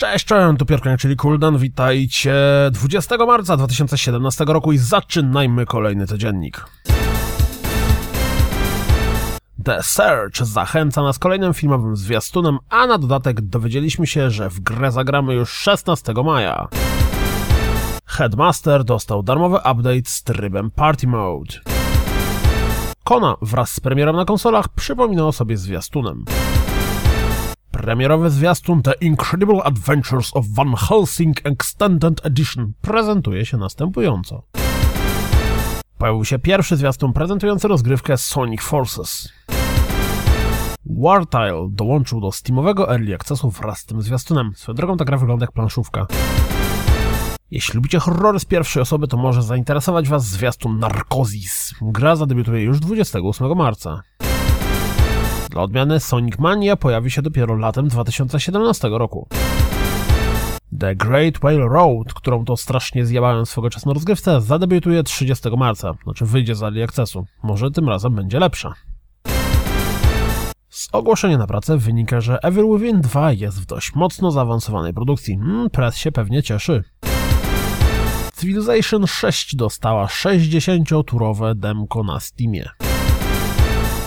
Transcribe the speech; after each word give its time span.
Cześć, 0.00 0.24
cześć, 0.24 0.58
tu 0.58 0.66
Piorkoń, 0.66 0.96
czyli 0.96 1.16
Kuldan, 1.16 1.58
witajcie 1.58 2.34
20 2.70 3.16
marca 3.16 3.56
2017 3.56 4.44
roku 4.44 4.72
i 4.72 4.78
zaczynajmy 4.78 5.66
kolejny 5.66 6.06
codziennik. 6.06 6.64
The 9.64 9.82
Search 9.82 10.36
zachęca 10.36 11.02
nas 11.02 11.18
kolejnym 11.18 11.54
filmowym 11.54 11.96
zwiastunem, 11.96 12.58
a 12.70 12.86
na 12.86 12.98
dodatek 12.98 13.40
dowiedzieliśmy 13.40 14.06
się, 14.06 14.30
że 14.30 14.50
w 14.50 14.60
grę 14.60 14.92
zagramy 14.92 15.34
już 15.34 15.50
16 15.50 16.12
maja. 16.24 16.68
Headmaster 18.06 18.84
dostał 18.84 19.22
darmowy 19.22 19.56
update 19.56 20.06
z 20.06 20.22
trybem 20.22 20.70
Party 20.70 21.06
Mode. 21.06 21.54
Kona 23.04 23.36
wraz 23.42 23.72
z 23.72 23.80
premierem 23.80 24.16
na 24.16 24.24
konsolach 24.24 24.68
przypomina 24.68 25.26
o 25.26 25.32
sobie 25.32 25.56
zwiastunem. 25.56 26.24
Premierowy 27.80 28.30
zwiastun 28.30 28.82
The 28.82 28.92
Incredible 29.00 29.62
Adventures 29.62 30.30
of 30.36 30.46
Van 30.48 30.74
Helsing 30.74 31.46
Extended 31.46 32.26
Edition 32.26 32.72
prezentuje 32.80 33.46
się 33.46 33.56
następująco. 33.56 34.42
Pojawił 35.98 36.24
się 36.24 36.38
pierwszy 36.38 36.76
zwiastun 36.76 37.12
prezentujący 37.12 37.68
rozgrywkę 37.68 38.16
Sonic 38.16 38.62
Forces. 38.62 39.32
Wartile 40.86 41.68
dołączył 41.70 42.20
do 42.20 42.32
Steamowego 42.32 42.92
Early 42.92 43.14
Accessu 43.14 43.50
wraz 43.50 43.78
z 43.78 43.86
tym 43.86 44.02
zwiastunem. 44.02 44.52
Swoją 44.56 44.76
drogą 44.76 44.96
ta 44.96 45.04
gra 45.04 45.18
wygląda 45.18 45.44
jak 45.44 45.52
planszówka. 45.52 46.06
Jeśli 47.50 47.74
lubicie 47.74 47.98
horrory 47.98 48.40
z 48.40 48.44
pierwszej 48.44 48.82
osoby, 48.82 49.08
to 49.08 49.16
może 49.16 49.42
zainteresować 49.42 50.08
Was 50.08 50.24
zwiastun 50.24 50.78
Narcosis. 50.78 51.74
Gra 51.82 52.16
zadebiutuje 52.16 52.62
już 52.62 52.80
28 52.80 53.56
marca. 53.56 54.02
Dla 55.50 55.62
odmiany 55.62 56.00
Sonic 56.00 56.38
Mania 56.38 56.76
pojawi 56.76 57.10
się 57.10 57.22
dopiero 57.22 57.56
latem 57.56 57.88
2017 57.88 58.88
roku. 58.88 59.28
The 60.80 60.96
Great 60.96 61.38
Whale 61.38 61.68
Road, 61.68 62.14
którą 62.14 62.44
to 62.44 62.56
strasznie 62.56 63.06
zjebałem 63.06 63.46
swego 63.46 63.70
czasu 63.70 63.88
na 63.88 63.94
rozgrywce, 63.94 64.40
zadebiutuje 64.40 65.02
30 65.02 65.48
marca, 65.56 65.94
znaczy 66.04 66.26
wyjdzie 66.26 66.54
z 66.54 66.62
Ali 66.62 66.82
Accessu. 66.82 67.24
Może 67.42 67.70
tym 67.70 67.88
razem 67.88 68.14
będzie 68.14 68.38
lepsza. 68.38 68.74
Z 70.68 70.88
ogłoszenia 70.92 71.38
na 71.38 71.46
pracę 71.46 71.78
wynika, 71.78 72.20
że 72.20 72.38
Evil 72.42 72.78
Within 72.78 73.00
2 73.00 73.32
jest 73.32 73.62
w 73.62 73.66
dość 73.66 73.94
mocno 73.94 74.30
zaawansowanej 74.30 74.94
produkcji. 74.94 75.38
Hmm, 75.38 75.70
press 75.70 75.96
się 75.96 76.12
pewnie 76.12 76.42
cieszy. 76.42 76.84
Civilization 78.40 79.06
6 79.06 79.56
dostała 79.56 80.06
60-turowe 80.06 81.54
demko 81.54 82.02
na 82.02 82.20
Steamie. 82.20 82.68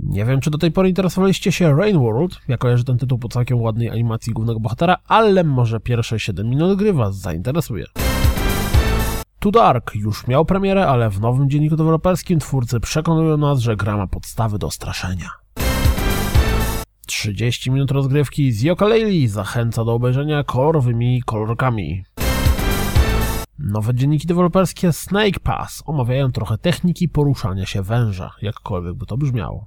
Nie 0.00 0.24
wiem, 0.24 0.40
czy 0.40 0.50
do 0.50 0.58
tej 0.58 0.72
pory 0.72 0.88
interesowaliście 0.88 1.52
się 1.52 1.76
Rain 1.76 1.98
World. 1.98 2.40
Ja 2.48 2.56
kojarzę 2.56 2.84
ten 2.84 2.98
tytuł 2.98 3.18
po 3.18 3.28
całkiem 3.28 3.60
ładnej 3.60 3.90
animacji 3.90 4.32
głównego 4.32 4.60
bohatera, 4.60 4.96
ale 5.08 5.44
może 5.44 5.80
pierwsze 5.80 6.20
7 6.20 6.48
minut 6.48 6.78
gry 6.78 6.92
Was 6.92 7.16
zainteresuje. 7.16 7.84
To 9.38 9.50
Dark 9.50 9.94
już 9.94 10.26
miał 10.26 10.44
premierę, 10.44 10.86
ale 10.86 11.10
w 11.10 11.20
nowym 11.20 11.50
dzienniku 11.50 11.76
deweloperskim 11.76 12.38
twórcy 12.38 12.80
przekonują 12.80 13.36
nas, 13.36 13.58
że 13.58 13.76
gra 13.76 13.96
ma 13.96 14.06
podstawy 14.06 14.58
do 14.58 14.70
straszenia. 14.70 15.30
30 17.06 17.70
minut 17.70 17.90
rozgrywki 17.90 18.52
z 18.52 18.64
Yooka-Laylee 18.64 19.28
zachęca 19.28 19.84
do 19.84 19.92
obejrzenia 19.94 20.44
kolorowymi 20.44 21.22
kolorkami. 21.26 22.04
Nowe 23.58 23.94
dzienniki 23.94 24.26
deweloperskie 24.26 24.92
Snake 24.92 25.40
Pass 25.40 25.82
omawiają 25.86 26.32
trochę 26.32 26.58
techniki 26.58 27.08
poruszania 27.08 27.66
się 27.66 27.82
węża, 27.82 28.30
jakkolwiek 28.42 28.94
by 28.94 29.06
to 29.06 29.16
brzmiało. 29.16 29.66